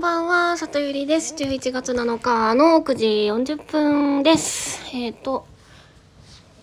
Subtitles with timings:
[0.00, 1.34] んばんは、里ゆりです。
[1.34, 3.06] 11月7日の9時
[3.54, 4.80] 40分です。
[4.96, 5.46] えっ、と、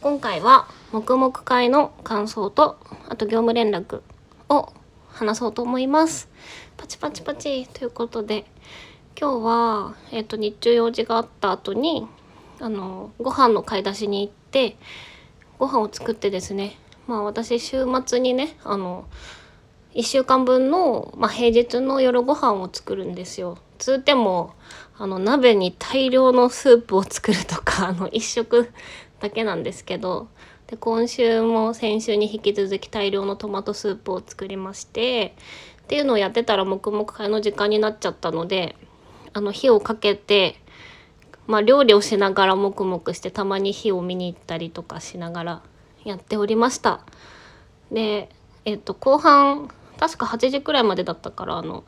[0.02, 4.02] 今回は、黙々会の感想と、あと業務連絡
[4.50, 4.74] を
[5.10, 6.30] 話そうと思います。
[6.78, 8.48] パチパチパチということで、
[9.16, 12.08] 今日は、えっ、と、日中用事があった後に、
[12.60, 14.78] あの、ご飯の買い出しに行って、
[15.60, 19.06] ご飯を作ってですね、まあ私週末にね、あの、
[19.98, 23.58] 1週間分の、まあ、平日の夜ご飯を作るんですよ。
[23.80, 24.54] つっても
[24.96, 28.72] あの鍋に大量のスープを作るとか あの1食
[29.20, 30.28] だけなんですけど
[30.68, 35.36] で今週も先週に引き続き大量のトマトスープを作りまして
[35.84, 38.76] っていうのをやってたら黙々会の時間になっちゃったので
[39.34, 40.60] あの火をかけて、
[41.48, 45.62] まあ、料理をしながら黙々してたまに火を見に行ったりとかしながら
[46.04, 47.02] やっておりました。
[47.92, 48.30] で
[48.66, 51.84] えっと後半確か8時くらいまでだったからあの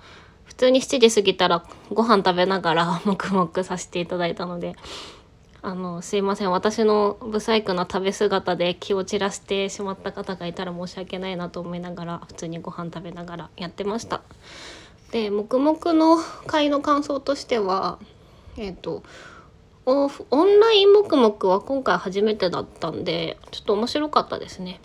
[0.46, 4.76] 普通に7時過ぎたらご飯食べながら 黙々させていただいたので
[5.62, 14.22] あのすいません私の不細工な食べ姿で気を散らしてしまった方がいたら申し訳ないなと思いながら普通にご飯食べながらやってました。
[15.12, 17.98] で黙々の会の感想としては
[18.58, 19.04] えっ、と
[19.86, 24.80] オンライン黙々は今回初めてだったんでちょっと面白かったですね。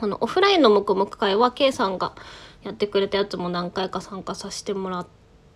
[0.00, 2.14] あのオフラインの黙々会は K さんが
[2.62, 5.06] やってくれたやつも何回か参加させてもらっ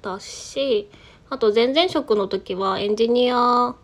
[0.02, 0.90] たし
[1.30, 3.74] あと前々職の時はエンジニア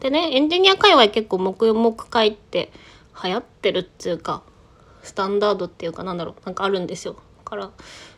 [0.00, 2.70] でねエンジニア界隈結構黙々会って
[3.22, 4.42] 流行ってるっつうか
[5.02, 7.16] スタンダードっていうかなんだろうなんかあるんですよ。
[7.44, 7.70] から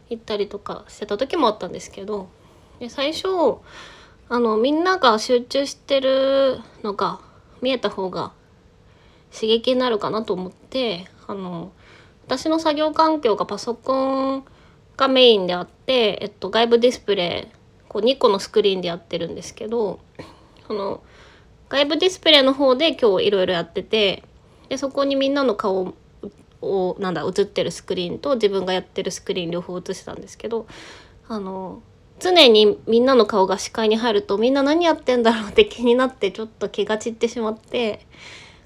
[0.09, 2.29] 行ったりとかしてた時もあったんですけど
[2.79, 3.27] で最初
[4.29, 7.21] あのみんなが集中してるのが
[7.61, 8.33] 見えた方が
[9.33, 11.73] 刺激になるかなと思ってあの
[12.27, 14.45] 私の作業環境がパソコン
[14.97, 17.57] がメインであって、えっと、外部ディスプレイ
[17.89, 20.01] こう2個のスクリーンでやってるんですけど
[20.67, 21.03] その
[21.69, 24.25] 外部ディスプレイの方で今日いろいろやってて
[24.69, 25.95] でそこにみんなの顔
[26.63, 30.67] をなんだ映ってるスクリーンと自分がやってるスクリーン両方映してたんですけど
[31.29, 31.83] あの
[32.19, 38.07] 常にみんなの顔が視界に入るとみんな何やってんだろうって気になってちょっと気が散ってしまって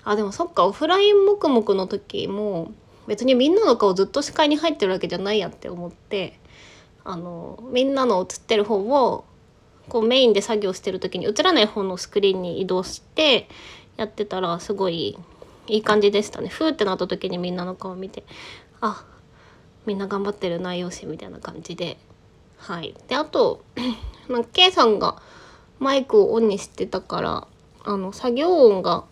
[0.05, 2.73] あでもそっかオフライン黙々の時も
[3.07, 6.39] 別にみんなの顔ずっと視界に入ってるわけじゃないやって思って
[7.05, 9.25] あのみんなの映ってる方を
[9.89, 13.49] こうメインで作業してる時に映らない方のスクリーンに移動して
[13.97, 15.19] やってたらすごい
[15.67, 16.49] いい感じでしたね。
[16.49, 18.25] ふーってなった時にみんなの顔見て
[18.81, 19.05] あ
[19.87, 21.99] みんな頑張ってるなよしみたいな感じで
[22.59, 22.95] はい。
[23.09, 23.65] であと
[24.29, 25.21] ま K さんが
[25.79, 27.47] マイクをオンにしてたから
[27.85, 29.05] あの作業音が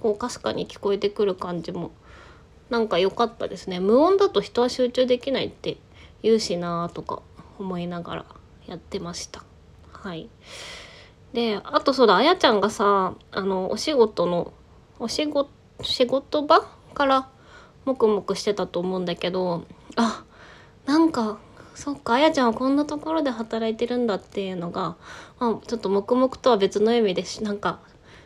[0.00, 1.90] こうかすかに聞こえてくる感じも
[2.72, 3.80] なんか良かったですね。
[3.80, 5.76] 無音だと人は集中できないって
[6.22, 7.20] 言うしなとか
[7.58, 8.24] 思いながら
[8.66, 9.44] やってました。
[9.92, 10.30] はい。
[11.34, 14.54] であとそうだあやちゃんがさあのお仕事の
[14.98, 15.50] お仕事
[15.82, 16.62] 仕事場
[16.94, 17.28] から
[17.84, 19.64] 黙々してたと思うんだけど
[19.96, 20.24] あ
[20.86, 21.38] なんか
[21.74, 24.96] そっかあやちゃんはこんなところで働いてるんだっていうのが、
[25.38, 27.80] まあ、ちょっと黙々とは別の意味でなんか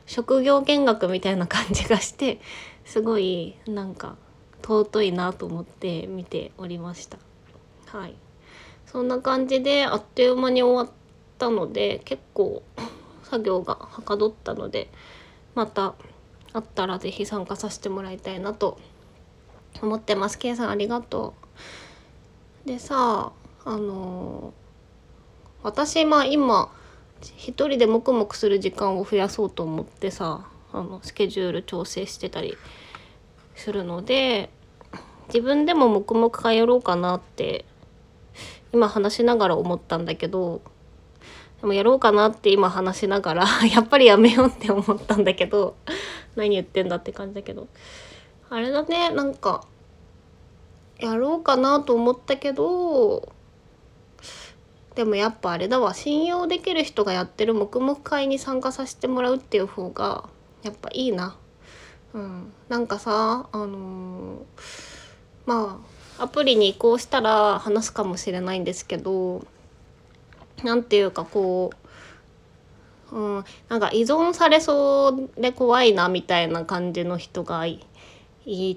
[0.06, 2.40] 職業見学みたいな感じがして
[2.84, 4.16] すごいなんか
[4.66, 7.18] 尊いなと思って見ておりました。
[7.86, 8.16] はい。
[8.86, 10.96] そんな感じであっという間に終わっ
[11.38, 12.62] たので結構
[13.22, 14.88] 作業がはかどったので
[15.54, 15.94] また
[16.52, 18.78] あったら是非参加させてもらいたいなと
[19.82, 20.38] 思ってます。
[20.38, 21.34] K さんありがと
[22.64, 22.68] う。
[22.68, 23.32] でさ
[23.64, 24.52] あの
[25.62, 26.72] 私まあ今
[27.36, 32.56] 一人で黙々する時間を増やそうと思ってさあのスケジュール調整してたり
[33.54, 34.50] するので
[35.28, 37.64] 自分でも黙々会やろうかなって
[38.72, 40.60] 今話しながら思ったんだけど
[41.60, 45.76] でもやろうかなって今話しながら やっぱりやめようって思ったんだけど
[46.36, 47.68] 何言ってんだって感じだけど
[48.50, 49.64] あれだねなんか
[50.98, 53.32] やろうかなと思ったけど
[54.94, 60.28] でもやっぱあれだわ信用できる人がやってる黙々会に参加させてもらうっていう方が
[60.62, 61.36] やっぱいいな。
[62.14, 64.95] うん、なんかさあのー
[65.46, 65.80] ま
[66.18, 69.46] あアプリに移行したら話すかもしれないんですけど
[70.64, 71.70] なんていうかこ
[73.12, 77.78] う、うん、なんか依存されそうで怖いなみたいな感じの人がい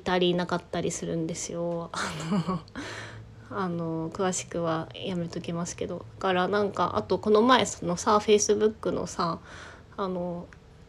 [0.04, 1.90] たりいなかったりするんですよ。
[3.52, 9.40] あの詳しくはやめときますけどだからなんかあとこの前そのさフェイスブックのさ
[9.98, 10.46] あの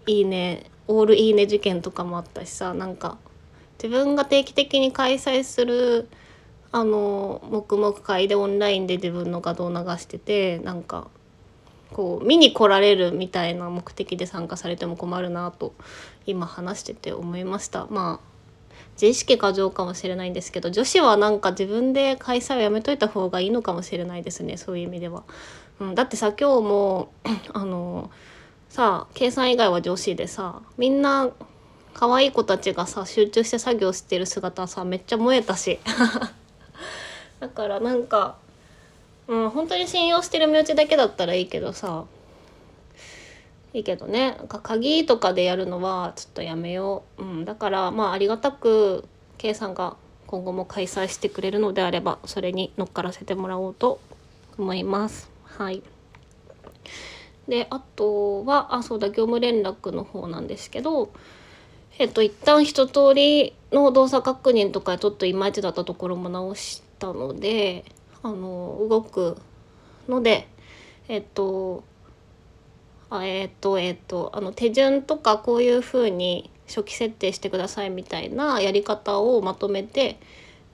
[0.06, 3.16] いいねオールいいね事件とかもあったしさなんか
[3.82, 6.08] 自分が定期的に開催する
[6.70, 11.08] あの黙々会でオンラインで自分の画像を流しててなんか
[11.92, 15.74] こう見に来られるみたいな目的で参加されても困るなと
[16.26, 18.30] 今話してて思いましたまあ
[18.94, 25.24] 自意識過剰かもしれないんですけど女子はなんか自分で開催をやめといた方がいいのかもしれないですねそういう意味では。
[25.80, 27.12] うん、だってさ今日も
[27.54, 28.10] あの
[28.68, 31.30] さあ計算以外は女子でさみんな
[31.94, 35.78] 可愛い子たちがさ集中して作業してる姿さめっちゃ燃えたし。
[37.40, 38.36] だからなんか、
[39.26, 42.04] うん、本当に信用してる身内だけだったらいいけどさ
[43.72, 44.32] いいけどね。
[44.32, 49.04] なんか鍵とかでやるのはちょっとやめよう、うん、だからまあありがたく
[49.38, 49.96] K さんが
[50.26, 54.00] 今後も開催してくれるのであればそれに乗っからせてもらおうと
[54.58, 55.30] 思います。
[55.44, 55.82] はい。
[57.48, 61.10] であとはあそうだ業務連絡の方なんですけど
[61.98, 67.84] えっと一旦一通りの動作確認とかちょっといまいちだったところも直したので
[68.22, 69.36] あの動く
[70.08, 70.48] ので
[71.08, 71.84] えっと
[73.10, 80.20] あえっ、とえっ、とあの手順とかこういうふうに初期設定してくださいみたいなやり方をまとめて、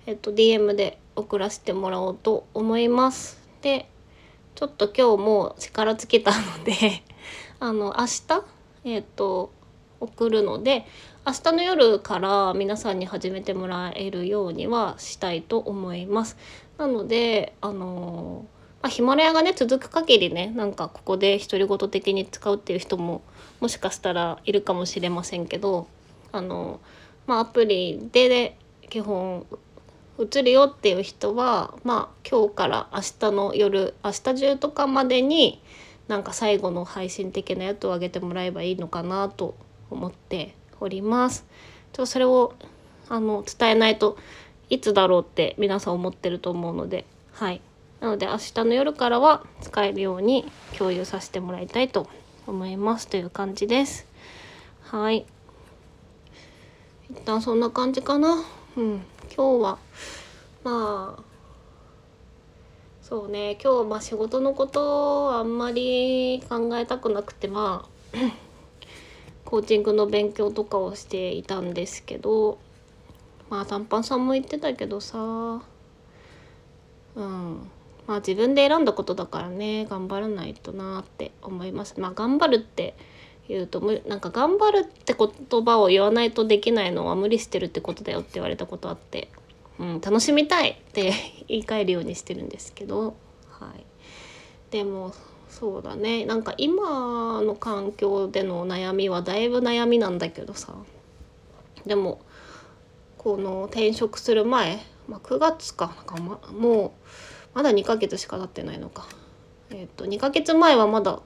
[0.04, 3.40] えっ、と DM で送らせてもらおうと思います。
[3.62, 3.88] で
[4.54, 7.02] ちょっと今日も力尽きたので
[7.58, 8.44] あの明日
[8.84, 9.50] えっ、と
[10.00, 10.86] 送るので
[11.26, 16.36] 明日の夜から皆さんに始めてもらえるようにはしたいと思います。
[16.78, 18.46] なのであの
[18.82, 23.22] まあ、ヒマラヤがね続く限りねなんかここで独り言的に使うっていう人も
[23.58, 25.88] もしかしたらいるかもしれませんけど
[26.30, 26.80] あの、
[27.26, 28.56] まあ、アプリで
[28.88, 29.44] 基本
[30.18, 35.62] 映るよっていう人はまあ今日から明日の夜明日中とかまでに
[36.08, 39.56] なんか最後の配信的なやつを上げてもらえばいいのかなと
[39.90, 41.46] 思っております。
[41.92, 42.54] ちょっとそれを
[43.08, 44.18] あの伝えないと
[44.68, 47.60] いつだろうって皆さん思ってると思うのではい
[48.00, 50.44] なので明日の夜からは使えるように
[50.76, 52.08] 共有させてもらいたいと
[52.46, 54.06] 思いますという感じです。
[54.82, 55.26] はい。
[57.10, 58.44] 一旦そんな感じかな。
[58.76, 59.00] うん。
[59.34, 59.78] 今日は、
[60.62, 61.22] まあ、
[63.02, 68.16] そうね、今日まあ仕事のことあんまり考えたくなくて、まあ、
[69.46, 72.58] コーチングの勉強とかをしていたんですけど、
[73.48, 75.62] まあ短パンさんも言ってたけどさ、
[77.14, 77.70] うん。
[78.06, 82.94] まあ自分で選んだことだからね頑張らないとなって思いますまあ頑張るって
[83.48, 89.28] 言うとなんか頑張るって言葉を言わないとできないのは無理してるってことだよって言われたことあって、
[89.78, 91.12] うん、楽しみたいって
[91.48, 93.16] 言い換えるようにしてるんですけど、
[93.50, 93.84] はい、
[94.72, 95.14] でも
[95.48, 96.26] そうだね。
[96.26, 100.74] なんか今の環境での悩みはだいぶ悩みなんだけどさ。
[101.86, 102.20] でも
[103.18, 106.90] この転職する前、まあ、9月かなんか、ま、もう
[107.54, 109.06] まだ2ヶ月しか経ってないのか。
[109.70, 111.20] えっ、ー、と2ヶ月前はまだ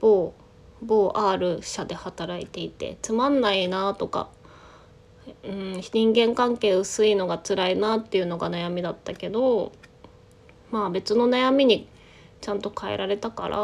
[0.00, 0.34] 某
[0.82, 4.28] 某 R 社で働いていてつまんないなとか、
[5.42, 9.72] うん、人間関係薄いのが辛いなっていうのが悩みだったけど
[10.70, 11.88] まあ別の悩みに
[12.44, 13.56] ちゃんと変えられたから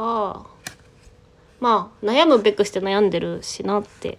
[1.61, 4.19] まあ悩むべくして悩んでるしなって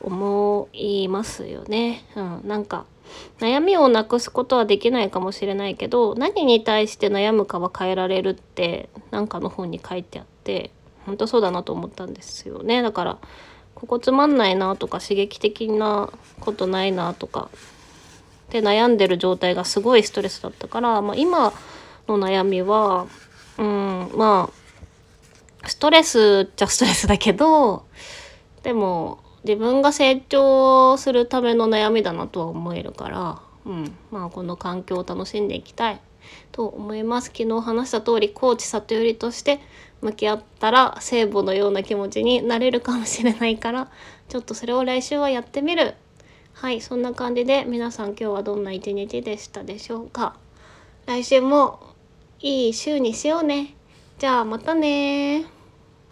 [0.00, 2.04] 思いますよね。
[2.16, 2.86] うん、なんか
[3.38, 10.72] 悩みをなくすことはできないかもしれないけど何に対して悩むかは変えられるって何かの本に書いてあって
[11.06, 13.18] 本当そうだなと思ったんですよねだから
[13.74, 16.10] ここつまんないなとか刺激的な
[16.40, 17.50] ことないなとか
[18.50, 21.52] で悩んでる状態がすごいストレスだったから、まあ、今
[22.08, 23.06] の悩みは
[23.58, 27.84] うんまあストレスっちゃストレスだけど
[28.62, 36.00] でも自分が成長するための悩みだなとは思えるから、うん、まあこの環境を楽しんでいきたい
[36.52, 37.26] と思います。
[37.26, 39.60] 昨日話した通りコーチ里寄りとして
[40.00, 43.90] 向き合ったら聖母のような気持ちになれるかもしれないから
[44.28, 45.94] ちょっとそれを来週はやってみる。
[46.54, 50.36] はいそんな感じで皆さん今日はどんな一日でしたでしょうか。
[51.06, 51.91] 来週も
[52.42, 53.76] いい週にしようね。
[54.18, 55.44] じゃあまたね